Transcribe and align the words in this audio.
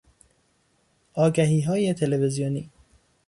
آگهیهای 1.13 1.93
تلویزیونی 1.93 2.69